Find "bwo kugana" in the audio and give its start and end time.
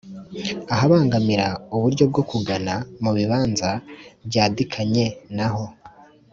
2.11-2.73